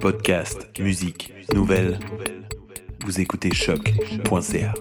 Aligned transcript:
Podcast, 0.00 0.68
musique, 0.78 1.32
nouvelles. 1.54 1.98
Vous 3.04 3.20
écoutez 3.20 3.52
choc.ca. 3.52 4.74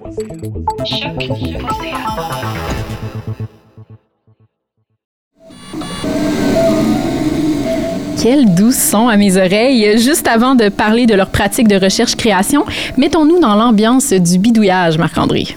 Quel 8.22 8.54
doux 8.54 8.72
son 8.72 9.08
à 9.08 9.18
mes 9.18 9.38
oreilles. 9.38 9.98
Juste 10.00 10.28
avant 10.28 10.56
de 10.56 10.70
parler 10.70 11.06
de 11.06 11.16
leur 11.16 11.30
pratique 11.30 11.68
de 11.68 11.76
recherche-création, 11.76 12.66
mettons-nous 12.98 13.40
dans 13.40 13.56
l'ambiance 13.56 14.14
du 14.14 14.38
bidouillage, 14.38 14.98
Marc-André. 14.98 15.48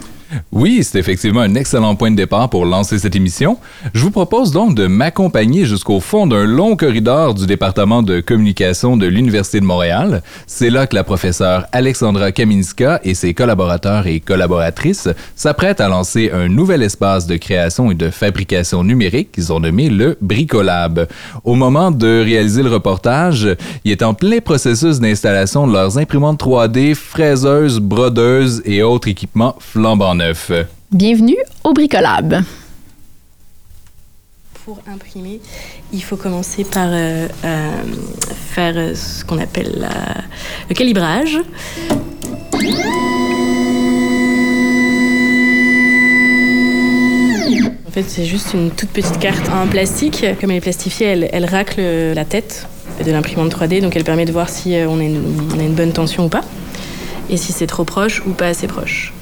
Oui, 0.51 0.83
c'est 0.83 0.99
effectivement 0.99 1.41
un 1.41 1.55
excellent 1.55 1.95
point 1.95 2.11
de 2.11 2.15
départ 2.15 2.49
pour 2.49 2.65
lancer 2.65 2.99
cette 2.99 3.15
émission. 3.15 3.57
Je 3.93 4.01
vous 4.01 4.11
propose 4.11 4.51
donc 4.51 4.75
de 4.75 4.87
m'accompagner 4.87 5.65
jusqu'au 5.65 5.99
fond 5.99 6.27
d'un 6.27 6.45
long 6.45 6.75
corridor 6.75 7.33
du 7.33 7.45
département 7.45 8.01
de 8.03 8.19
communication 8.21 8.97
de 8.97 9.05
l'Université 9.05 9.59
de 9.59 9.65
Montréal. 9.65 10.23
C'est 10.47 10.69
là 10.69 10.87
que 10.87 10.95
la 10.95 11.03
professeure 11.03 11.67
Alexandra 11.71 12.31
Kaminska 12.31 12.99
et 13.03 13.13
ses 13.13 13.33
collaborateurs 13.33 14.07
et 14.07 14.19
collaboratrices 14.19 15.09
s'apprêtent 15.35 15.81
à 15.81 15.87
lancer 15.87 16.31
un 16.33 16.47
nouvel 16.47 16.83
espace 16.83 17.27
de 17.27 17.37
création 17.37 17.91
et 17.91 17.95
de 17.95 18.09
fabrication 18.09 18.83
numérique 18.83 19.31
qu'ils 19.33 19.53
ont 19.53 19.59
nommé 19.59 19.89
le 19.89 20.17
Bricolab. 20.21 21.07
Au 21.43 21.55
moment 21.55 21.91
de 21.91 22.23
réaliser 22.23 22.63
le 22.63 22.69
reportage, 22.69 23.47
il 23.83 23.91
est 23.91 24.03
en 24.03 24.13
plein 24.13 24.39
processus 24.39 24.99
d'installation 24.99 25.67
de 25.67 25.73
leurs 25.73 25.97
imprimantes 25.97 26.41
3D, 26.41 26.95
fraiseuses, 26.95 27.79
brodeuses 27.79 28.61
et 28.65 28.83
autres 28.83 29.07
équipements 29.07 29.55
flambant 29.59 30.15
neufs. 30.15 30.24
Bienvenue 30.91 31.37
au 31.63 31.73
Bricolab. 31.73 32.41
Pour 34.65 34.79
imprimer, 34.91 35.39
il 35.93 36.01
faut 36.03 36.15
commencer 36.17 36.63
par 36.63 36.87
euh, 36.91 37.27
euh, 37.43 37.69
faire 38.53 38.97
ce 38.97 39.23
qu'on 39.23 39.37
appelle 39.39 39.73
la- 39.77 40.23
le 40.69 40.73
calibrage. 40.73 41.37
En 47.87 47.91
fait, 47.91 48.03
c'est 48.09 48.25
juste 48.25 48.53
une 48.53 48.71
toute 48.71 48.89
petite 48.89 49.19
carte 49.19 49.49
en 49.49 49.67
plastique. 49.67 50.25
Comme 50.41 50.51
elle 50.51 50.57
est 50.57 50.61
plastifiée, 50.61 51.07
elle, 51.07 51.29
elle 51.31 51.45
racle 51.45 51.81
la 52.13 52.25
tête 52.25 52.67
de 53.05 53.11
l'imprimante 53.11 53.53
3D, 53.55 53.81
donc 53.81 53.95
elle 53.95 54.03
permet 54.03 54.25
de 54.25 54.31
voir 54.31 54.49
si 54.49 54.75
euh, 54.75 54.87
on 54.89 54.99
a 54.99 55.03
une, 55.03 55.21
on 55.55 55.59
a 55.59 55.63
une 55.63 55.75
bonne 55.75 55.93
tension 55.93 56.25
ou 56.25 56.29
pas, 56.29 56.43
et 57.29 57.37
si 57.37 57.51
c'est 57.51 57.67
trop 57.67 57.83
proche 57.83 58.21
ou 58.25 58.31
pas 58.31 58.47
assez 58.47 58.67
proche. 58.67 59.13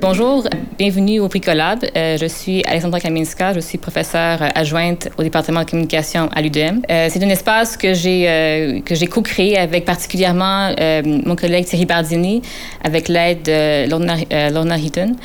Bonjour, 0.00 0.44
bienvenue 0.78 1.20
au 1.20 1.28
Bricolab. 1.28 1.80
Euh, 1.96 2.16
je 2.18 2.26
suis 2.26 2.62
Alexandra 2.64 3.00
Kaminska, 3.00 3.52
je 3.52 3.60
suis 3.60 3.78
professeure 3.78 4.38
adjointe 4.54 5.08
au 5.18 5.22
département 5.22 5.64
de 5.64 5.68
communication 5.70 6.28
à 6.34 6.40
l'UDM. 6.40 6.80
Euh, 6.90 7.08
c'est 7.10 7.22
un 7.22 7.28
espace 7.28 7.76
que 7.76 7.92
j'ai 7.94 8.28
euh, 8.28 8.80
co-créé 9.10 9.58
avec 9.58 9.84
particulièrement 9.84 10.70
mon 11.04 11.36
collègue 11.36 11.64
Thierry 11.66 11.84
Bardini, 11.86 12.42
avec 12.84 13.08
l'aide 13.08 13.42
de 13.42 13.88
Lorna, 13.90 14.78
Heaton, 14.78 15.16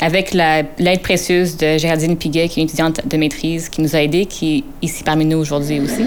avec 0.00 0.34
la- 0.34 0.62
l'aide 0.78 1.00
précieuse 1.02 1.56
de 1.56 1.78
Géraldine 1.78 2.16
Piguet, 2.16 2.48
qui 2.48 2.60
est 2.60 2.62
une 2.62 2.68
étudiante 2.68 3.00
de 3.08 3.16
maîtrise, 3.16 3.68
qui 3.68 3.80
nous 3.80 3.96
a 3.96 4.02
aidés, 4.02 4.26
qui 4.26 4.58
est 4.82 4.86
ici 4.86 5.02
parmi 5.02 5.24
nous 5.24 5.38
aujourd'hui 5.38 5.80
aussi. 5.80 6.04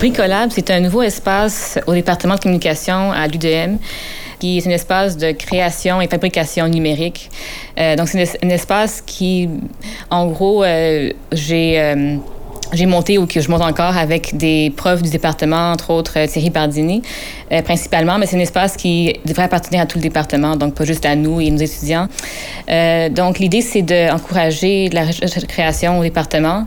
Bricolab, 0.00 0.48
c'est 0.50 0.70
un 0.70 0.80
nouveau 0.80 1.02
espace 1.02 1.78
au 1.86 1.92
département 1.92 2.36
de 2.36 2.40
communication 2.40 3.12
à 3.12 3.26
l'UDM 3.26 3.76
qui 4.38 4.56
est 4.56 4.66
un 4.66 4.70
espace 4.70 5.18
de 5.18 5.32
création 5.32 6.00
et 6.00 6.08
fabrication 6.08 6.66
numérique. 6.68 7.28
Euh, 7.78 7.94
donc, 7.96 8.08
c'est 8.08 8.18
un, 8.18 8.22
es- 8.22 8.38
un 8.46 8.48
espace 8.48 9.02
qui, 9.04 9.50
en 10.08 10.26
gros, 10.28 10.64
euh, 10.64 11.10
j'ai 11.32 11.78
euh, 11.78 12.16
j'ai 12.72 12.86
monté 12.86 13.18
ou 13.18 13.26
que 13.26 13.40
je 13.40 13.50
monte 13.50 13.60
encore 13.62 13.96
avec 13.98 14.36
des 14.38 14.72
profs 14.74 15.02
du 15.02 15.10
département, 15.10 15.72
entre 15.72 15.90
autres 15.90 16.24
Thierry 16.26 16.50
Bardini, 16.50 17.02
principalement, 17.64 18.16
mais 18.16 18.26
c'est 18.26 18.36
un 18.36 18.40
espace 18.40 18.76
qui 18.76 19.12
devrait 19.24 19.42
appartenir 19.42 19.82
à 19.82 19.86
tout 19.86 19.98
le 19.98 20.02
département, 20.02 20.54
donc 20.54 20.74
pas 20.76 20.84
juste 20.84 21.04
à 21.04 21.16
nous 21.16 21.40
et 21.40 21.50
nos 21.50 21.58
étudiants. 21.58 22.06
Donc, 23.10 23.40
l'idée, 23.40 23.60
c'est 23.60 23.82
d'encourager 23.82 24.88
la 24.90 25.02
création 25.48 25.98
au 25.98 26.04
département, 26.04 26.66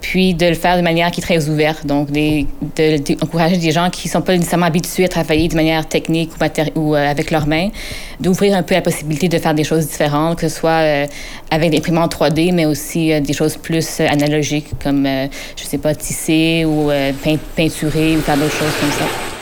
puis 0.00 0.34
de 0.34 0.46
le 0.46 0.54
faire 0.54 0.76
de 0.76 0.82
manière 0.82 1.10
qui 1.10 1.20
est 1.20 1.22
très 1.22 1.48
ouverte, 1.48 1.86
donc 1.86 2.08
d'encourager 2.10 3.56
des 3.58 3.70
gens 3.70 3.90
qui 3.90 4.08
ne 4.08 4.12
sont 4.12 4.22
pas 4.22 4.36
nécessairement 4.36 4.66
habitués 4.66 5.04
à 5.04 5.08
travailler 5.08 5.48
de 5.48 5.54
manière 5.54 5.86
technique 5.86 6.30
ou, 6.74 6.94
euh, 6.94 7.10
avec 7.10 7.30
leurs 7.30 7.46
mains, 7.46 7.68
d'ouvrir 8.18 8.56
un 8.56 8.62
peu 8.62 8.74
la 8.74 8.80
possibilité 8.82 9.28
de 9.28 9.38
faire 9.38 9.54
des 9.54 9.64
choses 9.64 9.86
différentes, 9.86 10.38
que 10.38 10.48
ce 10.48 10.56
soit 10.58 10.70
euh, 10.82 11.06
avec 11.50 11.70
des 11.70 11.78
imprimantes 11.78 12.14
3D, 12.14 12.52
mais 12.52 12.66
aussi 12.66 13.12
euh, 13.12 13.20
des 13.20 13.32
choses 13.32 13.56
plus 13.56 14.00
euh, 14.00 14.06
analogiques, 14.08 14.68
comme, 14.82 15.06
je 15.56 15.64
sais 15.64 15.78
pas, 15.78 15.94
tisser 15.94 16.64
ou 16.66 16.90
pein- 17.22 17.38
peinturer 17.56 18.16
ou 18.16 18.20
faire 18.20 18.36
d'autres 18.36 18.56
choses 18.56 18.76
comme 18.80 18.92
ça. 18.92 19.39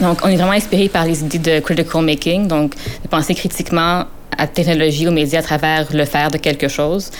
Donc, 0.00 0.18
on 0.24 0.28
est 0.28 0.36
vraiment 0.36 0.52
inspiré 0.52 0.88
par 0.88 1.04
les 1.04 1.20
idées 1.20 1.38
de 1.38 1.60
critical 1.60 2.02
making, 2.02 2.46
donc 2.46 2.74
de 3.02 3.08
penser 3.08 3.34
critiquement 3.34 4.04
à 4.36 4.42
la 4.42 4.46
technologie, 4.46 5.08
aux 5.08 5.12
médias 5.12 5.40
à 5.40 5.42
travers 5.42 5.88
le 5.92 6.04
faire 6.04 6.30
de 6.30 6.38
quelque 6.38 6.68
chose. 6.68 7.10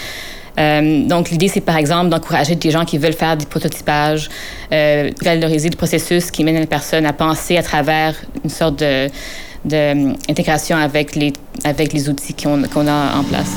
Euh, 0.59 1.05
donc, 1.07 1.31
l'idée, 1.31 1.49
c'est 1.49 1.61
par 1.61 1.77
exemple 1.77 2.11
d'encourager 2.11 2.55
des 2.57 2.71
gens 2.71 2.85
qui 2.85 2.99
veulent 2.99 3.13
faire 3.13 3.37
du 3.37 3.47
prototypage, 3.47 4.29
euh, 4.73 5.11
valoriser 5.23 5.71
le 5.71 5.77
processus 5.77 6.31
qui 6.31 6.45
mène 6.45 6.59
la 6.59 6.67
personne 6.67 7.07
à 7.07 7.13
penser 7.13 7.57
à 7.57 7.63
travers 7.63 8.15
une 8.43 8.51
sorte 8.51 8.81
de, 8.81 9.09
de, 9.65 10.13
euh, 10.13 10.75
avec 10.83 11.15
les, 11.15 11.33
avec 11.65 11.93
les 11.93 12.09
outils 12.09 12.35
qu'on 12.35 12.63
qu'on 12.63 12.87
a 12.87 13.17
en 13.17 13.25
place. 13.25 13.57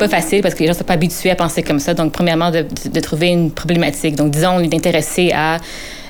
Pas 0.00 0.08
facile 0.08 0.42
parce 0.42 0.54
que 0.54 0.60
les 0.60 0.66
gens 0.66 0.74
sont 0.74 0.84
pas 0.84 0.94
habitués 0.94 1.30
à 1.30 1.36
penser 1.36 1.62
comme 1.62 1.78
ça. 1.78 1.94
Donc, 1.94 2.12
premièrement, 2.12 2.50
de, 2.50 2.62
de- 2.62 3.00
trouver 3.00 3.28
une 3.28 3.50
problématique. 3.50 4.16
Donc, 4.16 4.30
disons, 4.30 4.58
intéressé 4.74 5.30
à, 5.32 5.58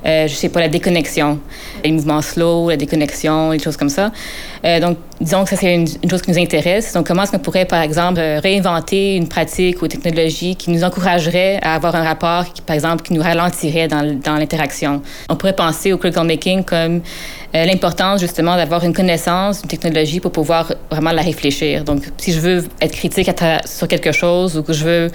euh, 0.07 0.27
je 0.27 0.35
sais 0.35 0.49
pas, 0.49 0.61
la 0.61 0.69
déconnexion, 0.69 1.39
les 1.85 1.93
mouvements 1.93 2.23
slow, 2.23 2.71
la 2.71 2.77
déconnexion, 2.77 3.51
les 3.51 3.59
choses 3.59 3.77
comme 3.77 3.89
ça. 3.89 4.11
Euh, 4.65 4.81
donc, 4.81 4.99
disons 5.21 5.45
que 5.45 5.51
ça, 5.51 5.57
c'est 5.57 5.75
une, 5.75 5.87
une 6.03 6.11
chose 6.11 6.23
qui 6.23 6.31
nous 6.31 6.39
intéresse. 6.39 6.93
Donc, 6.93 7.07
comment 7.07 7.23
est-ce 7.23 7.33
qu'on 7.33 7.39
pourrait, 7.39 7.65
par 7.65 7.83
exemple, 7.83 8.21
euh, 8.21 8.41
réinventer 8.41 9.17
une 9.17 9.29
pratique 9.29 9.81
ou 9.81 9.87
une 9.87 9.91
technologie 9.91 10.57
qui 10.57 10.71
nous 10.71 10.85
encouragerait 10.85 11.59
à 11.63 11.75
avoir 11.75 11.95
un 11.95 12.03
rapport, 12.03 12.45
par 12.67 12.75
exemple, 12.75 13.03
qui 13.03 13.15
nous 13.15 13.23
ralentirait 13.23 13.89
dans, 13.89 14.37
l'interaction? 14.37 15.03
On 15.29 15.37
pourrait 15.37 15.57
penser 15.57 15.93
au 15.93 15.99
critical 15.99 16.27
making 16.27 16.65
comme 16.65 17.01
euh, 17.55 17.65
l'importance, 17.65 18.21
justement, 18.21 18.57
d'avoir 18.57 18.85
une 18.85 18.95
connaissance 18.95 19.61
d'une 19.61 19.69
technologie 19.69 20.21
pour 20.21 20.33
pouvoir 20.33 20.73
vraiment 20.91 21.13
la 21.13 21.23
réfléchir. 21.23 21.85
Donc, 21.85 22.03
si 22.19 22.33
je 22.33 22.41
veux 22.41 22.65
être 22.81 22.93
critique 22.93 23.31
sur 23.65 23.89
quelque 23.89 24.13
chose 24.13 24.59
ou 24.59 24.63
que 24.63 24.73
je 24.73 24.85
veux 24.85 25.11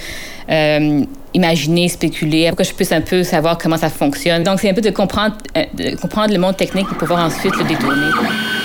imaginer, 1.35 1.87
spéculer, 1.89 2.47
pour 2.49 2.57
que 2.57 2.63
je 2.63 2.73
puisse 2.73 2.91
un 2.91 3.01
peu 3.01 3.23
savoir 3.23 3.57
comment 3.57 3.77
ça 3.77 3.89
fonctionne. 3.89 4.43
Donc, 4.43 4.59
c'est 4.59 4.69
un 4.69 4.73
peu 4.73 4.81
de 4.81 4.89
comprendre, 4.89 5.35
euh, 5.57 5.63
de 5.73 5.95
comprendre 5.97 6.33
le 6.33 6.39
monde 6.39 6.57
technique 6.57 6.87
pour 6.87 6.97
pouvoir 6.97 7.25
ensuite 7.25 7.55
le 7.57 7.65
détourner. 7.65 8.64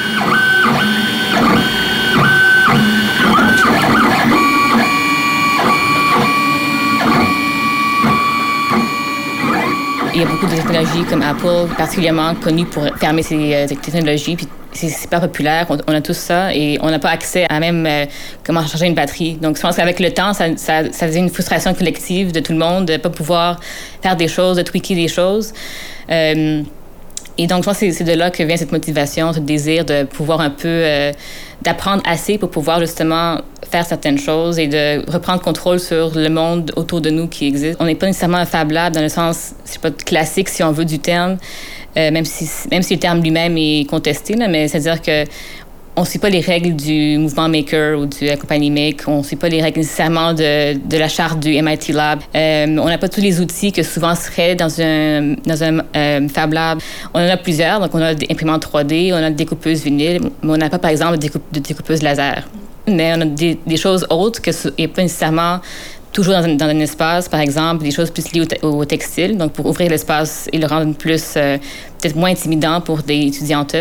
Beaucoup 10.41 10.55
de 10.55 10.59
technologies 10.59 11.05
comme 11.05 11.21
Apple, 11.21 11.69
particulièrement 11.77 12.34
connues 12.34 12.65
pour 12.65 12.84
fermer 12.97 13.23
ces 13.23 13.55
euh, 13.55 13.67
technologies. 13.67 14.37
Puis 14.37 14.49
c'est 14.73 14.89
super 14.89 15.20
populaire, 15.20 15.67
on, 15.69 15.94
a 15.94 16.00
tous 16.00 16.17
ça 16.17 16.55
et 16.55 16.79
on 16.81 16.91
n'a 16.91 16.99
pas 16.99 17.11
accès 17.11 17.47
à 17.50 17.61
même 17.61 17.85
euh, 17.87 18.06
comment 18.44 18.64
charger 18.67 18.87
une 18.87 18.94
batterie. 18.94 19.35
Donc 19.35 19.56
je 19.56 19.62
pense 19.62 19.76
qu'avec 19.76 20.00
le 20.00 20.12
temps, 20.12 20.32
ça, 20.32 20.56
ça, 20.56 20.91
ça 20.93 21.06
devient 21.09 21.19
une 21.19 21.31
frustration 21.31 21.75
collective 21.75 22.32
de 22.32 22.41
tout 22.41 22.53
le 22.53 22.59
monde 22.59 22.87
de 22.87 22.94
ne 22.94 22.99
pas 22.99 23.11
pouvoir 23.11 23.61
faire 24.03 24.17
des 24.17 24.29
choses, 24.29 24.56
de 24.56 24.62
tweaker 24.62 24.97
des 24.97 25.09
choses. 25.09 25.53
Euh, 26.11 26.62
et 27.42 27.46
donc, 27.46 27.62
je 27.62 27.69
pense 27.69 27.78
que 27.78 27.87
c'est- 27.87 27.92
c'est 27.92 28.04
de 28.04 28.12
là 28.12 28.31
que 28.31 28.42
vient 28.42 28.56
cette 28.56 28.72
motivation, 28.72 29.32
ce 29.32 29.40
désir 29.40 29.84
de 29.84 30.04
pouvoir 30.04 30.40
un 30.40 30.50
peu, 30.50 30.69
euh, 30.69 31.12
d'apprendre 31.62 32.02
assez 32.06 32.38
pour 32.38 32.50
pouvoir 32.50 32.81
justement 32.81 33.38
faire 33.70 33.84
certaines 33.87 34.19
choses 34.19 34.58
et 34.58 34.66
de 34.66 35.10
reprendre 35.10 35.40
contrôle 35.40 35.78
sur 35.81 36.12
le 36.14 36.28
monde 36.28 36.72
autour 36.76 37.00
de 37.00 37.10
nous 37.10 37.28
qui 37.28 37.46
existe. 37.46 37.76
On 37.81 37.84
n'est 37.87 37.94
pas 37.94 38.06
nécessairement 38.06 38.38
un 38.38 38.46
Fab 38.46 38.70
Lab 38.70 38.92
dans 38.92 39.02
le 39.02 39.08
sens, 39.08 39.52
sais 39.64 39.78
pas, 39.78 39.90
classique 39.90 40.48
si 40.48 40.62
on 40.62 40.72
veut 40.72 40.84
du 40.84 40.98
terme, 40.98 41.38
euh, 41.96 42.10
même, 42.10 42.25
si, 42.25 42.48
même 42.70 42.82
si 42.82 42.94
le 42.94 43.00
terme 43.00 43.22
lui-même 43.22 43.56
est 43.56 43.88
contesté, 43.88 44.34
là, 44.34 44.48
mais 44.48 44.69
c'est-à-dire 44.69 45.00
que 45.00 45.25
on 45.96 46.02
ne 46.02 46.06
suit 46.06 46.19
pas 46.19 46.31
les 46.31 46.40
règles 46.40 46.76
du 46.76 47.19
mouvement 47.19 47.48
Maker 47.48 47.98
ou 47.98 48.08
la 48.22 48.37
compagnie 48.37 48.70
Make. 48.70 49.02
On 49.06 49.19
ne 49.19 49.22
suit 49.22 49.37
pas 49.37 49.48
les 49.48 49.60
règles 49.60 49.81
nécessairement 49.81 50.32
de, 50.32 50.75
de 50.78 50.96
la 50.96 51.08
charte 51.08 51.40
du 51.40 51.60
MIT 51.60 51.92
Lab. 51.92 52.20
Euh, 52.34 52.66
on 52.78 52.87
n'a 52.87 52.98
pas 52.98 53.08
tous 53.08 53.20
les 53.20 53.40
outils 53.40 53.72
que 53.72 53.82
souvent 53.82 54.14
seraient 54.14 54.54
dans 54.54 54.81
un, 54.81 55.34
dans 55.44 55.62
un 55.64 55.81
euh, 55.96 56.28
Fab 56.28 56.52
Lab. 56.52 56.78
On 57.12 57.20
en 57.20 57.28
a 57.28 57.37
plusieurs. 57.37 57.81
Donc, 57.81 57.94
on 57.94 58.00
a 58.00 58.14
des 58.14 58.26
imprimantes 58.31 58.66
3D, 58.66 59.12
on 59.12 59.16
a 59.16 59.31
des 59.31 59.37
découpeuses 59.37 59.82
vinyle, 59.82 60.20
mais 60.42 60.52
on 60.52 60.56
n'a 60.56 60.70
pas, 60.70 60.78
par 60.78 60.90
exemple, 60.90 61.14
de, 61.14 61.22
découpe, 61.22 61.52
de 61.52 61.60
découpeuses 61.60 62.02
laser. 62.02 62.48
Mais 62.87 63.12
on 63.16 63.20
a 63.20 63.25
des, 63.25 63.58
choses 63.76 64.06
autres 64.10 64.40
que 64.40 64.50
et 64.78 64.88
pas 64.88 65.02
nécessairement 65.02 65.60
toujours 66.12 66.35
dans 66.35 66.45
un, 66.45 66.55
dans 66.55 66.67
un, 66.67 66.81
espace, 66.81 67.29
par 67.29 67.41
exemple, 67.41 67.85
des 67.85 67.91
choses 67.91 68.11
plus 68.11 68.33
liées 68.33 68.47
au, 68.62 68.69
au 68.69 68.85
textile, 68.85 69.37
donc 69.37 69.53
pour 69.53 69.67
ouvrir 69.67 69.91
l'espace 69.91 70.49
et 70.53 70.59
le 70.59 70.67
rendre 70.67 70.95
plus, 70.95 71.35
euh, 71.37 71.57
peut-être 72.01 72.17
moins 72.17 72.31
intimidant 72.31 72.81
pour 72.81 73.03
des 73.03 73.27
étudiantes 73.27 73.77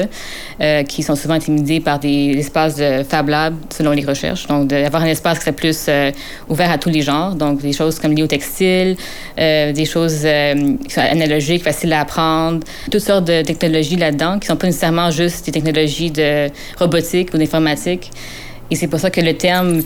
euh, 0.62 0.84
qui 0.84 1.04
sont 1.04 1.16
souvent 1.16 1.36
intimidées 1.36 1.80
par 1.80 2.00
des 2.00 2.36
espaces 2.38 2.76
de 2.76 3.04
Fab 3.04 3.30
Lab, 3.30 3.56
selon 3.70 3.92
les 3.92 4.06
recherches. 4.06 4.48
Donc, 4.48 4.68
d'avoir 4.68 5.04
un 5.04 5.08
espace 5.08 5.40
qui 5.40 5.46
serait 5.46 5.56
plus 5.56 5.86
euh, 5.88 6.12
ouvert 6.50 6.72
à 6.72 6.78
tous 6.78 6.90
les 6.90 7.02
genres, 7.02 7.36
donc 7.36 7.62
des 7.62 7.74
choses 7.74 8.00
comme 8.00 8.14
liées 8.14 8.24
au 8.24 8.28
textile, 8.28 8.96
euh, 9.40 9.72
des 9.72 9.86
choses 9.86 10.20
qui 10.20 10.94
sont 10.94 11.02
analogiques, 11.02 11.64
faciles 11.64 11.94
à 11.94 12.02
apprendre, 12.02 12.60
toutes 12.92 13.02
sortes 13.02 13.26
de 13.26 13.42
technologies 13.42 13.96
là-dedans 13.96 14.34
qui 14.34 14.46
ne 14.46 14.54
sont 14.54 14.58
pas 14.58 14.68
nécessairement 14.68 15.12
juste 15.12 15.46
des 15.46 15.52
technologies 15.52 16.12
de 16.12 16.50
robotique 16.78 17.34
ou 17.34 17.38
d'informatique. 17.38 18.12
Et 18.72 18.76
c'est 18.76 18.88
pour 18.88 19.00
ça 19.00 19.10
que 19.10 19.22
le 19.22 19.34
terme 19.34 19.82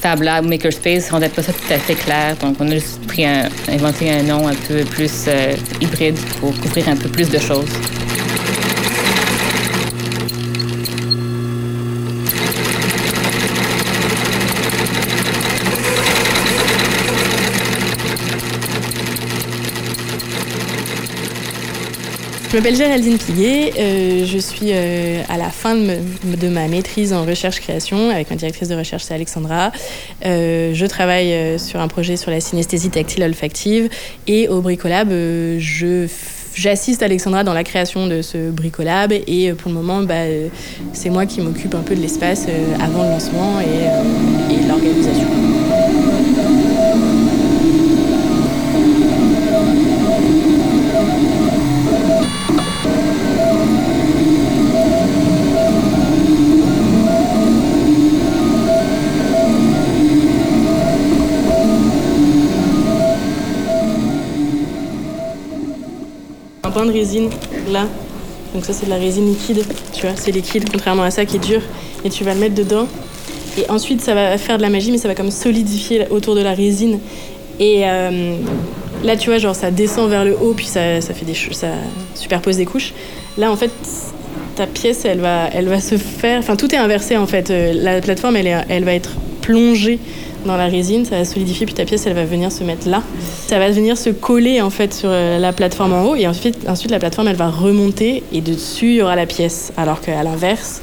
Fab 0.00 0.22
Lab 0.22 0.46
Makerspace 0.46 1.10
rendait 1.10 1.28
pas 1.28 1.42
ça 1.42 1.52
tout 1.52 1.72
à 1.72 1.78
fait 1.78 1.94
clair. 1.94 2.36
Donc, 2.40 2.56
on 2.58 2.68
a 2.68 2.74
juste 2.74 3.06
pris 3.06 3.26
un, 3.26 3.48
inventé 3.68 4.10
un 4.10 4.22
nom 4.22 4.48
un 4.48 4.54
peu 4.54 4.82
plus 4.84 5.26
euh, 5.28 5.54
hybride 5.80 6.18
pour 6.40 6.58
couvrir 6.60 6.88
un 6.88 6.96
peu 6.96 7.08
plus 7.08 7.28
de 7.28 7.38
choses. 7.38 7.68
Je 22.54 22.60
m'appelle 22.60 22.76
Géraldine 22.76 23.18
Piguet, 23.18 23.72
euh, 23.76 24.24
je 24.24 24.38
suis 24.38 24.68
euh, 24.70 25.20
à 25.28 25.36
la 25.36 25.50
fin 25.50 25.74
de, 25.74 26.48
ma 26.48 26.68
maîtrise 26.68 27.12
en 27.12 27.24
recherche-création 27.24 28.10
avec 28.10 28.30
ma 28.30 28.36
directrice 28.36 28.68
de 28.68 28.76
recherche, 28.76 29.02
c'est 29.02 29.14
Alexandra. 29.14 29.72
Euh, 30.24 30.70
je 30.72 30.86
travaille 30.86 31.58
sur 31.58 31.80
un 31.80 31.88
projet 31.88 32.16
sur 32.16 32.30
la 32.30 32.40
synesthésie 32.40 32.90
tactile 32.90 33.24
olfactive 33.24 33.88
et 34.28 34.46
au 34.46 34.60
Bricolab, 34.60 35.08
je 35.10 36.06
J'assiste 36.54 37.02
Alexandra 37.02 37.42
dans 37.42 37.54
la 37.54 37.64
création 37.64 38.06
de 38.06 38.22
ce 38.22 38.52
bricolab 38.52 39.10
et 39.10 39.52
pour 39.54 39.70
le 39.70 39.74
moment, 39.74 40.02
bah, 40.02 40.22
c'est 40.92 41.10
moi 41.10 41.26
qui 41.26 41.40
m'occupe 41.40 41.74
un 41.74 41.80
peu 41.80 41.96
de 41.96 42.00
l'espace 42.00 42.46
avant 42.80 43.02
le 43.02 43.08
lancement 43.08 43.58
et, 43.58 43.88
de 66.86 66.92
résine 66.92 67.30
là. 67.70 67.86
Donc 68.54 68.64
ça 68.64 68.72
c'est 68.72 68.86
de 68.86 68.90
la 68.90 68.96
résine 68.96 69.26
liquide, 69.26 69.64
tu 69.92 70.06
vois, 70.06 70.14
c'est 70.16 70.30
liquide 70.30 70.70
contrairement 70.70 71.02
à 71.02 71.10
ça 71.10 71.24
qui 71.24 71.36
est 71.36 71.44
dur. 71.44 71.60
Et 72.04 72.10
tu 72.10 72.24
vas 72.24 72.34
le 72.34 72.40
mettre 72.40 72.54
dedans. 72.54 72.86
Et 73.58 73.68
ensuite 73.70 74.00
ça 74.00 74.14
va 74.14 74.38
faire 74.38 74.56
de 74.56 74.62
la 74.62 74.70
magie 74.70 74.90
mais 74.90 74.98
ça 74.98 75.08
va 75.08 75.14
comme 75.14 75.30
solidifier 75.30 76.06
autour 76.10 76.34
de 76.34 76.40
la 76.40 76.54
résine. 76.54 76.98
Et 77.58 77.82
euh, 77.84 78.36
là 79.02 79.16
tu 79.16 79.30
vois 79.30 79.38
genre 79.38 79.54
ça 79.54 79.70
descend 79.70 80.08
vers 80.10 80.24
le 80.24 80.36
haut 80.36 80.54
puis 80.54 80.66
ça, 80.66 81.00
ça 81.00 81.14
fait 81.14 81.24
des 81.24 81.34
ça 81.34 81.68
superpose 82.14 82.56
des 82.56 82.66
couches. 82.66 82.92
Là 83.38 83.50
en 83.50 83.56
fait 83.56 83.70
ta 84.56 84.66
pièce 84.66 85.04
elle 85.04 85.20
va, 85.20 85.48
elle 85.52 85.68
va 85.68 85.80
se 85.80 85.96
faire, 85.96 86.38
enfin 86.38 86.56
tout 86.56 86.72
est 86.74 86.78
inversé 86.78 87.16
en 87.16 87.26
fait. 87.26 87.50
La 87.50 88.00
plateforme 88.00 88.36
elle, 88.36 88.64
elle 88.68 88.84
va 88.84 88.94
être 88.94 89.10
plongée 89.40 89.98
dans 90.44 90.56
la 90.56 90.66
résine, 90.66 91.04
ça 91.04 91.18
va 91.18 91.24
solidifier, 91.24 91.66
puis 91.66 91.74
ta 91.74 91.84
pièce, 91.84 92.06
elle 92.06 92.14
va 92.14 92.24
venir 92.24 92.52
se 92.52 92.64
mettre 92.64 92.88
là. 92.88 93.02
Ça 93.46 93.58
va 93.58 93.70
venir 93.70 93.96
se 93.96 94.10
coller 94.10 94.60
en 94.60 94.70
fait 94.70 94.94
sur 94.94 95.10
la 95.10 95.52
plateforme 95.52 95.92
en 95.92 96.04
haut, 96.04 96.14
et 96.14 96.26
ensuite, 96.26 96.68
ensuite 96.68 96.90
la 96.90 96.98
plateforme, 96.98 97.28
elle 97.28 97.36
va 97.36 97.50
remonter, 97.50 98.22
et 98.32 98.40
dessus, 98.40 98.90
il 98.90 98.94
y 98.96 99.02
aura 99.02 99.16
la 99.16 99.26
pièce. 99.26 99.72
Alors 99.76 100.00
qu'à 100.00 100.22
l'inverse, 100.22 100.82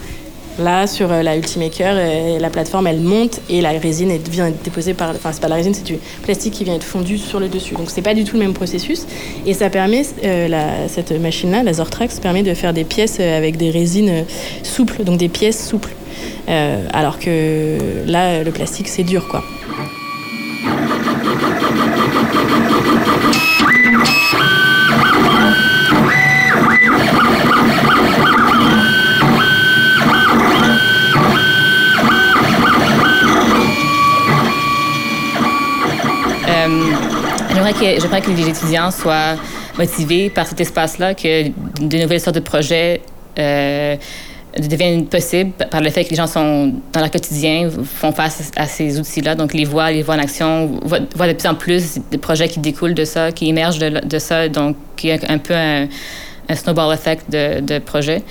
là, 0.59 0.85
sur 0.85 1.07
la 1.07 1.37
Ultimaker, 1.37 1.95
la 2.39 2.49
plateforme, 2.49 2.87
elle 2.87 2.99
monte, 2.99 3.39
et 3.49 3.61
la 3.61 3.71
résine 3.71 4.11
elle 4.11 4.21
vient 4.29 4.47
être 4.47 4.61
déposée 4.63 4.93
par... 4.93 5.11
Enfin, 5.11 5.31
c'est 5.31 5.41
pas 5.41 5.47
la 5.47 5.55
résine, 5.55 5.73
c'est 5.73 5.85
du 5.85 5.97
plastique 6.23 6.53
qui 6.53 6.63
vient 6.63 6.75
être 6.75 6.83
fondu 6.83 7.17
sur 7.17 7.39
le 7.39 7.47
dessus. 7.47 7.75
Donc, 7.75 7.89
c'est 7.89 8.01
pas 8.01 8.13
du 8.13 8.23
tout 8.23 8.35
le 8.35 8.43
même 8.43 8.53
processus, 8.53 9.05
et 9.45 9.53
ça 9.53 9.69
permet, 9.69 10.03
euh, 10.23 10.87
cette 10.87 11.11
machine-là, 11.11 11.63
la 11.63 11.73
Zortrax, 11.73 12.19
permet 12.19 12.43
de 12.43 12.53
faire 12.53 12.73
des 12.73 12.83
pièces 12.83 13.19
avec 13.19 13.57
des 13.57 13.71
résines 13.71 14.25
souples, 14.63 15.03
donc 15.03 15.17
des 15.17 15.29
pièces 15.29 15.67
souples. 15.67 15.93
Euh, 16.49 16.87
alors 16.93 17.19
que 17.19 17.77
là, 18.05 18.43
le 18.43 18.51
plastique, 18.51 18.87
c'est 18.87 19.03
dur, 19.03 19.27
quoi. 19.27 19.43
J'aimerais 37.53 37.73
que, 37.73 38.01
j'aimerais 38.01 38.21
que 38.21 38.31
les 38.31 38.47
étudiants 38.47 38.91
soient 38.91 39.35
motivés 39.77 40.29
par 40.29 40.47
cet 40.47 40.59
espace-là, 40.61 41.13
que 41.13 41.49
de 41.49 41.97
nouvelles 41.97 42.19
sortes 42.19 42.35
de 42.35 42.41
projets 42.41 43.01
euh, 43.37 43.95
deviennent 44.57 45.05
possibles 45.07 45.51
par 45.69 45.81
le 45.81 45.89
fait 45.89 46.03
que 46.03 46.09
les 46.09 46.15
gens 46.15 46.27
sont 46.27 46.73
dans 46.91 46.99
leur 46.99 47.11
quotidien, 47.11 47.69
font 47.83 48.11
face 48.11 48.51
à 48.55 48.65
ces 48.65 48.99
outils-là, 48.99 49.35
donc 49.35 49.53
les 49.53 49.65
voient, 49.65 49.91
les 49.91 50.03
voient 50.03 50.15
en 50.15 50.19
action, 50.19 50.79
voient, 50.83 50.99
de 50.99 51.33
plus 51.33 51.47
en 51.47 51.55
plus 51.55 51.99
des 52.11 52.17
projets 52.17 52.49
qui 52.49 52.59
découlent 52.59 52.93
de 52.93 53.05
ça, 53.05 53.31
qui 53.31 53.47
émergent 53.47 53.79
de, 53.79 54.19
ça, 54.19 54.49
donc 54.49 54.75
qui 54.97 55.09
est 55.09 55.29
un 55.29 55.37
peu 55.37 55.53
un, 55.53 55.87
snowball 56.53 56.93
effect 56.93 57.31
de, 57.31 57.61
de 57.61 57.79
projets. 57.79 58.23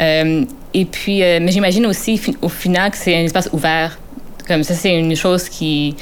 Euh, 0.00 0.44
et 0.72 0.84
puis, 0.84 1.22
euh, 1.22 1.38
mais 1.40 1.52
j'imagine 1.52 1.86
aussi 1.86 2.20
au 2.42 2.48
final 2.48 2.90
que 2.90 2.96
c'est 2.96 3.16
un 3.16 3.24
espace 3.24 3.48
ouvert. 3.52 3.98
Comme 4.46 4.62
ça, 4.64 4.74
c'est 4.74 4.94
une 4.94 5.16
chose 5.16 5.48
qui, 5.48 5.94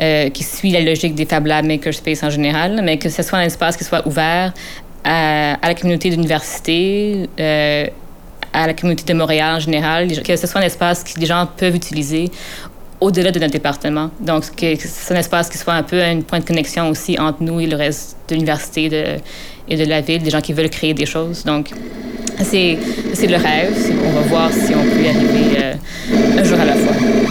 euh, 0.00 0.30
qui 0.30 0.42
suit 0.42 0.70
la 0.70 0.80
logique 0.80 1.14
des 1.14 1.26
Fab 1.26 1.46
Lab 1.46 1.64
Makerspace 1.64 2.22
en 2.22 2.30
général, 2.30 2.80
mais 2.82 2.96
que 2.96 3.08
ce 3.08 3.22
soit 3.22 3.38
un 3.38 3.42
espace 3.42 3.76
qui 3.76 3.84
soit 3.84 4.06
ouvert 4.06 4.52
à, 5.04 5.56
la 5.62 5.74
communauté 5.74 6.10
d'université, 6.10 7.28
à 8.54 8.66
la 8.66 8.72
communauté 8.72 9.04
de 9.04 9.18
Montréal 9.18 9.56
en 9.56 9.60
général, 9.60 10.08
que 10.22 10.36
ce 10.36 10.46
soit 10.46 10.60
un 10.60 10.64
espace 10.64 11.04
que 11.04 11.20
les 11.20 11.26
gens 11.26 11.46
peuvent 11.56 11.74
utiliser 11.74 12.30
au-delà 13.00 13.30
de 13.30 13.38
notre 13.38 13.52
département. 13.52 14.10
Donc, 14.20 14.54
que 14.56 14.76
c'est 14.78 15.14
un 15.14 15.18
espace 15.18 15.50
qui 15.50 15.58
soit 15.58 15.74
un 15.74 15.82
peu 15.82 16.00
un 16.02 16.20
point 16.20 16.38
de 16.38 16.44
connexion 16.44 16.88
aussi 16.88 17.18
entre 17.18 17.42
nous 17.42 17.60
et 17.60 17.66
le 17.66 17.76
reste 17.76 18.16
de 18.28 18.34
l'université 18.34 19.18
et 19.68 19.76
de 19.76 19.84
la 19.84 20.00
ville, 20.00 20.22
des 20.22 20.30
gens 20.30 20.40
qui 20.40 20.52
veulent 20.52 20.70
créer 20.70 20.94
des 20.94 21.06
choses. 21.06 21.44
Donc, 21.44 21.70
c'est, 22.42 22.78
c'est 23.12 23.26
le 23.26 23.36
rêve. 23.36 23.74
On 24.06 24.10
va 24.10 24.20
voir 24.20 24.52
si 24.52 24.74
on 24.74 24.82
peut 24.82 25.02
y 25.02 25.08
arriver 25.08 25.58
euh, 25.58 26.40
un 26.40 26.44
jour 26.44 26.58
à 26.58 26.64
la 26.64 26.74
fois. 26.74 27.23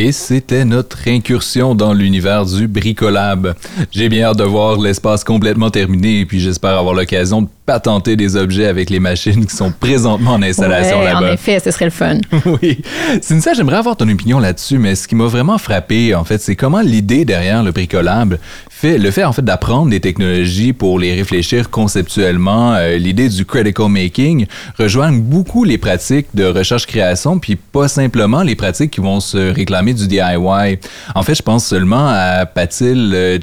Et 0.00 0.12
c'était 0.12 0.64
notre 0.64 1.08
incursion 1.08 1.74
dans 1.74 1.92
l'univers 1.92 2.46
du 2.46 2.68
bricolab. 2.68 3.56
J'ai 3.90 4.08
bien 4.08 4.26
hâte 4.26 4.36
de 4.36 4.44
voir 4.44 4.78
l'espace 4.78 5.24
complètement 5.24 5.70
terminé 5.70 6.20
et 6.20 6.24
puis 6.24 6.38
j'espère 6.38 6.78
avoir 6.78 6.94
l'occasion 6.94 7.42
de 7.42 7.48
patenter 7.66 8.14
des 8.14 8.36
objets 8.36 8.66
avec 8.66 8.90
les 8.90 9.00
machines 9.00 9.44
qui 9.44 9.56
sont 9.56 9.72
présentement 9.72 10.34
en 10.34 10.42
installation 10.42 11.00
ouais, 11.00 11.04
là-bas. 11.06 11.30
En 11.30 11.32
effet, 11.32 11.58
ce 11.58 11.72
serait 11.72 11.86
le 11.86 11.90
fun. 11.90 12.18
oui. 12.62 12.80
Cynthia, 13.20 13.54
j'aimerais 13.54 13.78
avoir 13.78 13.96
ton 13.96 14.08
opinion 14.08 14.38
là-dessus, 14.38 14.78
mais 14.78 14.94
ce 14.94 15.08
qui 15.08 15.16
m'a 15.16 15.26
vraiment 15.26 15.58
frappé, 15.58 16.14
en 16.14 16.22
fait, 16.22 16.40
c'est 16.40 16.54
comment 16.54 16.80
l'idée 16.80 17.24
derrière 17.24 17.64
le 17.64 17.72
bricolab 17.72 18.38
le 18.82 19.10
fait, 19.10 19.24
en 19.24 19.32
fait, 19.32 19.44
d'apprendre 19.44 19.90
des 19.90 20.00
technologies 20.00 20.72
pour 20.72 20.98
les 20.98 21.14
réfléchir 21.14 21.70
conceptuellement, 21.70 22.74
euh, 22.74 22.96
l'idée 22.96 23.28
du 23.28 23.44
critical 23.44 23.88
making 23.88 24.46
rejoignent 24.78 25.20
beaucoup 25.20 25.64
les 25.64 25.78
pratiques 25.78 26.28
de 26.34 26.44
recherche-création, 26.44 27.38
puis 27.38 27.56
pas 27.56 27.88
simplement 27.88 28.42
les 28.42 28.54
pratiques 28.54 28.92
qui 28.92 29.00
vont 29.00 29.20
se 29.20 29.52
réclamer 29.52 29.94
du 29.94 30.06
DIY. 30.06 30.78
En 31.14 31.22
fait, 31.22 31.34
je 31.34 31.42
pense 31.42 31.66
seulement 31.66 32.08
à 32.08 32.46
Patil 32.46 33.12
euh, 33.14 33.38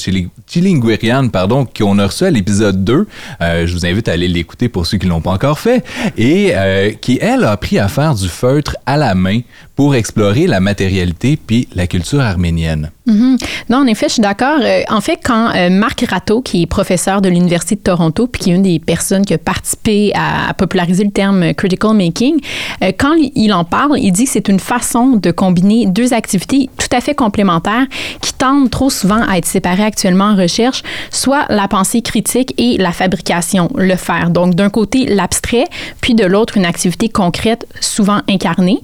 pardon, 1.32 1.66
qu'on 1.66 2.00
a 2.00 2.08
reçu 2.08 2.24
à 2.24 2.32
l'épisode 2.32 2.84
2. 2.84 3.08
Euh, 3.42 3.68
je 3.68 3.74
vous 3.74 3.86
invite 3.86 4.08
à 4.08 4.14
aller 4.14 4.28
l'écouter 4.28 4.70
pour 4.70 4.86
ceux 4.86 4.98
qui 4.98 5.08
l'ont 5.08 5.22
pas 5.22 5.32
encore 5.32 5.60
fait. 5.60 5.84
Et 6.18 6.52
euh, 6.54 6.92
qui, 6.92 7.20
elle, 7.22 7.44
a 7.44 7.52
appris 7.52 7.80
à 7.80 7.88
faire 7.88 8.16
du 8.16 8.30
feutre 8.30 8.76
à 8.86 8.98
la 8.98 9.16
main 9.16 9.42
pour 9.76 9.96
explorer 9.96 10.48
la 10.48 10.60
matérialité 10.60 11.38
puis 11.38 11.68
la 11.76 11.88
culture 11.88 12.22
arménienne. 12.22 12.92
Mhm. 13.06 13.38
Non, 13.70 13.80
en 13.80 13.88
effet, 13.88 14.08
je 14.08 14.14
suis 14.14 14.22
d'accord. 14.22 14.58
Euh, 14.62 14.82
en 14.90 15.02
fait, 15.02 15.20
quand 15.24 15.52
euh, 15.56 15.70
Marc 15.70 16.04
Ratto, 16.10 16.42
qui 16.42 16.64
est 16.64 16.66
professeur 16.66 17.22
de 17.22 17.30
l'Université 17.30 17.76
de 17.76 17.82
Toronto, 17.82 18.26
puis 18.26 18.42
qui 18.42 18.52
est 18.52 18.56
une 18.56 18.64
des 18.64 18.80
personnes 18.80 19.26
qui 19.26 19.34
a 19.34 19.38
participé 19.38 20.12
à, 20.16 20.54
populariser 20.56 21.04
le 21.04 21.12
terme 21.12 21.54
critical 21.54 21.94
making, 21.94 22.40
euh, 22.84 22.92
quand 22.98 23.14
il 23.36 23.54
en 23.54 23.64
parle, 23.64 24.00
il 24.00 24.12
dit 24.12 24.26
que 24.26 24.32
c'est 24.32 24.48
une 24.48 24.60
façon 24.60 25.18
de 25.18 25.32
combiner 25.32 25.86
deux 25.86 26.14
activités 26.14 26.70
tout 26.78 26.96
à 26.96 27.02
fait 27.02 27.14
complémentaires 27.14 27.86
qui 28.22 28.34
tendent 28.34 28.72
trop 28.72 28.90
souvent 28.90 29.22
à 29.28 29.38
être 29.38 29.46
séparées 29.46 29.84
actuellement 29.84 30.32
en 30.32 30.36
recherche, 30.36 30.82
soit 31.12 31.46
la 31.50 31.68
pensée 31.68 32.02
critique 32.02 32.54
et 32.58 32.78
la 32.78 32.92
fabrication, 32.92 33.70
le 33.76 33.96
faire. 33.96 34.32
Donc, 34.32 34.56
d'un 34.56 34.70
côté, 34.70 35.06
l'abstrait, 35.06 35.66
puis 36.02 36.16
de 36.16 36.26
l'autre, 36.26 36.58
une 36.58 36.66
activité 36.66 37.10
concrète, 37.10 37.68
souvent 37.82 38.22
incarnée. 38.28 38.80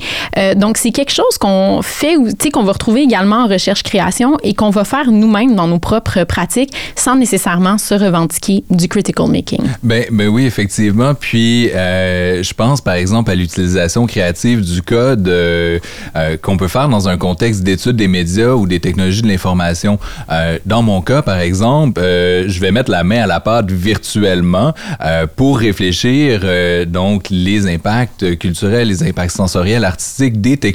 donc, 0.55 0.77
c'est 0.81 0.91
quelque 0.91 1.11
chose 1.11 1.37
qu'on 1.39 1.81
fait, 1.83 2.15
sais, 2.41 2.49
qu'on 2.49 2.63
va 2.63 2.71
retrouver 2.71 3.01
également 3.01 3.43
en 3.43 3.47
recherche-création 3.47 4.37
et 4.41 4.55
qu'on 4.55 4.71
va 4.71 4.83
faire 4.83 5.11
nous-mêmes 5.11 5.55
dans 5.55 5.67
nos 5.67 5.77
propres 5.77 6.23
pratiques 6.23 6.73
sans 6.95 7.15
nécessairement 7.15 7.77
se 7.77 7.93
revendiquer 7.93 8.63
du 8.71 8.87
critical 8.87 9.27
making. 9.27 9.61
Ben, 9.83 10.05
ben 10.11 10.27
oui, 10.27 10.45
effectivement. 10.45 11.13
Puis, 11.13 11.69
euh, 11.69 12.41
je 12.41 12.53
pense 12.55 12.81
par 12.81 12.95
exemple 12.95 13.29
à 13.29 13.35
l'utilisation 13.35 14.07
créative 14.07 14.61
du 14.61 14.81
code 14.81 15.27
euh, 15.27 15.77
euh, 16.15 16.35
qu'on 16.37 16.57
peut 16.57 16.67
faire 16.67 16.89
dans 16.89 17.07
un 17.07 17.17
contexte 17.17 17.61
d'étude 17.61 17.95
des 17.95 18.07
médias 18.07 18.53
ou 18.53 18.65
des 18.65 18.79
technologies 18.79 19.21
de 19.21 19.27
l'information. 19.27 19.99
dans 20.65 20.81
mon 20.81 21.01
cas, 21.01 21.21
par 21.21 21.39
exemple, 21.39 22.01
je 22.01 22.59
vais 22.59 22.71
mettre 22.71 22.89
la 22.89 23.03
main 23.03 23.21
à 23.21 23.27
la 23.27 23.39
pâte 23.39 23.69
virtuellement 23.69 24.73
pour 25.35 25.59
réfléchir 25.59 26.41
donc 26.87 27.27
les 27.29 27.67
impacts 27.67 28.37
culturels, 28.39 28.87
les 28.87 29.03
impacts 29.03 29.35
sensoriels, 29.35 29.83
artistiques 29.83 30.41
des 30.41 30.57
technologies 30.57 30.70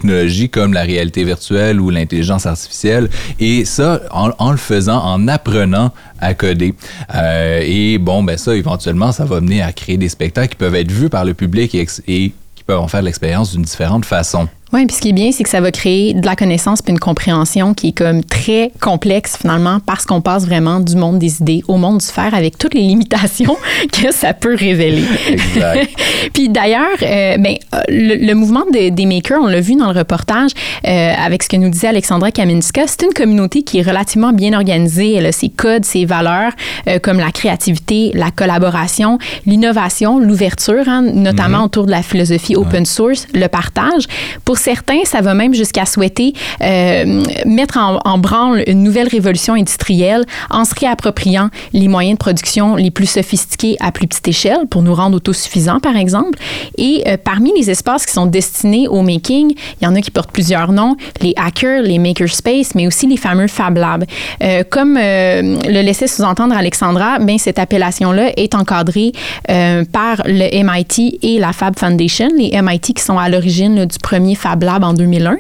comme 0.51 0.73
la 0.73 0.83
réalité 0.83 1.25
virtuelle 1.25 1.81
ou 1.81 1.91
l'intelligence 1.91 2.47
artificielle 2.47 3.09
et 3.41 3.65
ça, 3.65 4.01
en, 4.11 4.51
le 4.51 4.57
faisant, 4.57 4.99
en 4.99 5.29
apprenant 5.29 5.93
à 6.21 6.35
coder. 6.35 6.75
Euh, 7.15 7.61
et 7.65 7.99
bon, 7.99 8.23
ben 8.23 8.37
ça, 8.37 8.55
éventuellement, 8.55 9.13
ça 9.13 9.25
va 9.25 9.41
mener 9.41 9.63
à 9.63 9.73
créer 9.73 9.97
des 9.97 10.09
spectacles 10.09 10.51
qui 10.51 10.57
peuvent 10.57 10.75
être 10.75 10.91
vus 10.91 11.09
par 11.09 11.25
le 11.25 11.35
public 11.35 11.75
et 11.75 11.87
qui 11.87 12.65
peuvent 12.67 12.81
en 12.81 12.89
faire 12.89 13.03
l'expérience 13.03 13.53
d'une 13.53 13.63
différente 13.63 14.05
façon. 14.05 14.49
Oui, 14.73 14.85
puis 14.87 14.97
ce 14.97 15.01
qui 15.01 15.11
est 15.11 15.13
bien, 15.13 15.31
c'est 15.31 15.45
que 15.45 15.49
ça 15.49 15.61
va 15.61 15.71
créer 15.71 16.13
de 16.13 16.27
la 16.27 16.35
connaissance 16.35 16.83
puis 16.83 16.93
une 16.93 16.99
compréhension 16.99 17.73
qui 17.73 17.89
est 17.89 17.93
comme 17.93 18.25
très 18.25 18.73
complexe 18.81 19.37
finalement 19.41 19.79
parce 19.85 20.05
qu'on 20.05 20.21
passe 20.21 20.45
vraiment 20.45 20.81
du 20.81 20.97
monde 20.97 21.21
des 21.21 21.41
idées 21.41 21.63
au 21.69 21.77
monde 21.77 21.99
du 21.99 22.07
faire 22.07 22.35
avec 22.35 22.59
toutes 22.59 22.75
les 22.75 22.81
limitations 22.81 23.57
que 23.93 24.13
ça 24.13 24.35
peut 24.35 24.57
révéler. 24.57 25.05
Exact. 25.29 25.89
puis 26.35 26.49
d'ailleurs, 26.49 26.97
euh, 27.03 27.37
ben, 27.39 27.57
le, 27.89 28.35
mouvement 28.35 28.65
des 28.73 29.07
makers, 29.07 29.39
on 29.41 29.47
l'a 29.47 29.61
vu 29.61 29.77
dans 29.77 29.93
le 29.93 29.97
reportage 29.97 30.51
euh, 30.87 31.13
avec 31.17 31.45
ce 31.45 31.49
que 31.49 31.57
nous 31.57 31.71
disait 31.71 31.89
Alexandra 31.89 32.33
Kaminska, 32.33 32.83
c'est 32.89 33.03
une 33.03 33.15
communauté 33.15 33.63
qui 33.63 33.79
est 33.79 33.83
relativement 33.83 34.33
bien 34.33 34.53
organisée. 34.53 35.15
Elle 35.15 35.27
a 35.27 35.33
ses 35.33 35.49
codes, 35.49 35.85
ses 35.85 36.05
valeurs 36.07 36.53
euh, 36.89 36.99
comme 36.99 37.19
la 37.19 37.31
créativité, 37.31 38.11
la 38.15 38.33
collaboration, 38.33 39.19
l'innovation, 39.47 40.19
l'ouverture, 40.19 40.89
hein, 40.89 41.03
notamment 41.03 41.59
mm-hmm. 41.59 41.65
autour 41.67 41.87
de 41.87 41.93
la 41.93 42.03
philosophie 42.03 42.57
open 42.57 42.85
source, 42.85 43.29
le 43.33 43.47
partage. 43.47 44.07
Pour 44.45 44.56
certains, 44.59 45.05
ça 45.05 45.21
va 45.21 45.35
même 45.35 45.55
jusqu'à 45.55 45.87
souhaiter 45.87 46.35
euh, 46.63 47.23
mettre 47.45 47.79
en, 47.79 48.19
branle 48.19 48.63
une 48.67 48.83
nouvelle 48.83 49.09
révolution 49.09 49.55
industrielle 49.55 50.25
en 50.51 50.65
se 50.65 50.75
réappropriant 50.75 51.51
les 51.73 51.87
moyens 51.87 52.15
de 52.15 52.19
production 52.19 52.77
les 52.77 52.91
plus 52.91 53.07
sophistiqués 53.07 53.77
à 53.81 53.93
plus 53.93 54.07
petite 54.07 54.27
échelle 54.27 54.67
pour 54.71 54.83
nous 54.83 54.95
rendre 54.95 55.17
autosuffisants, 55.17 55.81
par 55.81 55.97
exemple. 55.97 56.39
Et 56.79 57.03
euh, 57.07 57.17
parmi 57.23 57.53
les 57.57 57.71
espaces 57.71 58.07
qui 58.07 58.13
sont 58.13 58.27
destinés 58.27 58.89
au 58.89 59.03
making, 59.03 59.55
il 59.81 59.85
y 59.85 59.87
en 59.87 59.95
a 59.95 60.01
qui 60.01 60.11
portent 60.11 60.33
plusieurs 60.33 60.73
noms, 60.73 60.97
les 61.21 61.35
hackers, 61.37 61.83
les 61.83 61.99
makerspace, 61.99 62.75
mais 62.75 62.87
aussi 62.87 63.07
les 63.07 63.17
fameux 63.17 63.49
Fab 63.49 63.77
Labs. 63.77 64.05
Euh, 64.43 64.63
comme 64.69 64.95
le 64.97 65.83
laissait 65.83 66.07
sous-entendre 66.07 66.57
Alexandra, 66.57 67.19
ben, 67.19 67.39
cette 67.39 67.59
appellation-là 67.59 68.33
est 68.37 68.55
encadrée 68.55 69.13
par 69.47 70.23
le 70.25 70.63
MIT 70.63 71.19
et 71.23 71.39
la 71.39 71.53
Fab 71.53 71.79
Foundation, 71.79 72.29
les 72.37 72.51
MIT 72.61 72.95
qui 72.95 73.03
sont 73.03 73.19
à 73.19 73.29
l'origine 73.29 73.85
du 73.85 73.99
premier 73.99 74.35
Fab 74.35 74.46
Fab 74.47 74.63
Lab 74.63 74.85
en 74.85 74.95
2001. 74.95 75.39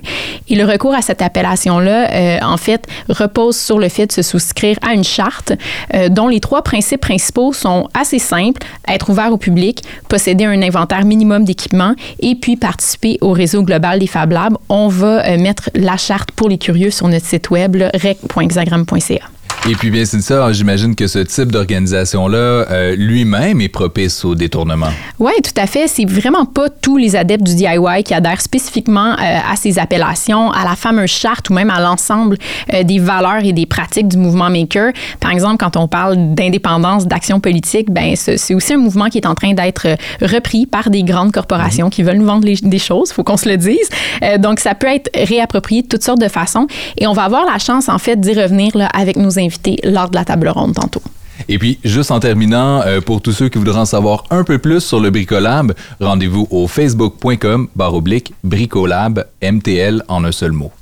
Et 0.49 0.57
le 0.57 0.65
recours 0.65 0.93
à 0.93 1.01
cette 1.01 1.23
appellation-là, 1.23 2.11
euh, 2.11 2.39
en 2.43 2.57
fait, 2.57 2.87
repose 3.09 3.57
sur 3.57 3.79
le 3.79 3.89
fait 3.89 4.09
de 4.09 4.13
se 4.13 4.23
souscrire 4.23 4.77
à 4.83 4.95
une 4.95 5.05
charte 5.05 5.53
euh, 5.95 6.09
dont 6.09 6.27
les 6.27 6.41
trois 6.41 6.63
principes 6.63 7.03
principaux 7.03 7.53
sont 7.53 7.89
assez 7.95 8.19
simples 8.19 8.67
être 8.89 9.11
ouvert 9.11 9.33
au 9.33 9.37
public, 9.37 9.83
posséder 10.09 10.45
un 10.45 10.61
inventaire 10.61 11.05
minimum 11.05 11.45
d'équipements 11.45 11.95
et 12.19 12.35
puis 12.35 12.57
participer 12.57 13.19
au 13.21 13.31
réseau 13.31 13.63
global 13.63 14.01
des 14.01 14.09
Fab 14.09 14.33
Labs. 14.33 14.57
On 14.69 14.89
va 14.89 15.25
euh, 15.25 15.39
mettre 15.39 15.71
la 15.75 15.97
charte 15.97 16.33
pour 16.33 16.49
les 16.49 16.59
curieux 16.59 16.91
sur 16.91 17.07
notre 17.07 17.27
site 17.27 17.51
web 17.51 17.77
rec.hexagram.ca. 17.77 19.36
Et 19.69 19.75
puis 19.75 19.91
bien 19.91 20.05
c'est 20.05 20.21
ça, 20.21 20.53
j'imagine 20.53 20.95
que 20.95 21.09
ce 21.09 21.19
type 21.19 21.51
d'organisation-là 21.51 22.39
euh, 22.39 22.95
lui-même 22.95 23.61
est 23.61 23.69
propice 23.69 24.25
au 24.25 24.37
détournement. 24.37 24.91
Oui, 25.19 25.33
tout 25.43 25.61
à 25.61 25.67
fait. 25.67 25.89
C'est 25.89 26.05
vraiment 26.05 26.45
pas 26.45 26.69
tous 26.69 26.97
les 26.97 27.17
adeptes 27.17 27.43
du 27.43 27.57
DIY 27.57 28.05
qui 28.05 28.15
adhèrent 28.15 28.41
spécifiquement 28.41 29.15
euh, 29.15 29.17
à 29.19 29.57
ces 29.57 29.81
appellations, 29.81 30.53
à 30.53 30.63
la 30.63 30.77
fameuse 30.77 31.11
charte 31.11 31.51
ou 31.51 31.53
même 31.53 31.71
à 31.71 31.81
l'ensemble 31.81 32.39
euh, 32.73 32.85
des 32.85 33.01
valeurs 33.01 33.45
et 33.45 33.53
des 33.53 33.67
pratiques 33.67 34.07
du 34.07 34.19
mouvement 34.19 34.51
maker. 34.51 34.93
Par 35.19 35.33
exemple, 35.33 35.57
quand 35.57 35.77
on 35.77 35.89
parle 35.89 36.35
d'indépendance, 36.37 37.09
d'action 37.09 37.41
politique, 37.41 37.91
ben 37.91 38.15
c'est 38.15 38.55
aussi 38.55 38.75
un 38.75 38.79
mouvement 38.79 39.09
qui 39.09 39.19
est 39.19 39.27
en 39.27 39.35
train 39.35 39.53
d'être 39.53 39.89
repris 40.23 40.67
par 40.67 40.91
des 40.91 41.03
grandes 41.03 41.33
corporations 41.33 41.91
qui 41.91 42.05
veulent 42.05 42.19
nous 42.19 42.27
vendre 42.27 42.47
des 42.47 42.79
choses, 42.79 43.11
faut 43.11 43.25
qu'on 43.25 43.37
se 43.37 43.49
le 43.49 43.57
dise. 43.57 43.89
donc 44.39 44.61
ça 44.61 44.77
peut 44.77 44.87
être 44.87 45.11
réapproprié 45.13 45.83
de 45.83 45.89
toutes 45.89 46.05
sortes 46.05 46.21
de 46.21 46.29
façons 46.29 46.69
et 46.99 47.09
on 47.09 47.13
va 47.13 47.25
avoir 47.25 47.45
la 47.45 47.59
chance 47.59 47.89
en 47.89 47.99
fait 47.99 48.21
d'y 48.21 48.41
revenir 48.41 48.77
là, 48.77 48.87
avec 48.95 49.17
nos 49.17 49.39
invités 49.41 49.56
lors 49.85 50.11
de 50.11 50.17
la 50.17 50.25
table 50.25 50.49
ronde 50.49 50.75
tantôt. 50.75 51.03
Et 51.49 51.59
puis, 51.59 51.79
juste 51.85 52.11
en 52.11 52.19
terminant, 52.19 52.83
euh, 52.83 53.01
pour 53.01 53.21
tous 53.21 53.33
ceux 53.33 53.49
qui 53.49 53.59
voudraient 53.59 53.81
en 53.81 53.85
savoir 53.85 54.25
un 54.31 54.43
peu 54.43 54.59
plus 54.59 54.81
sur 54.81 55.01
le 55.01 55.11
Bricolab, 55.11 55.75
rendez-vous 56.01 56.49
au 56.51 56.67
facebook.com 56.67 57.69
barre 57.77 57.95
oblique 57.95 58.33
Bricolab 58.43 59.27
MTL 59.43 60.03
en 60.09 60.25
un 60.25 60.33
seul 60.33 60.53
mot. 60.53 60.73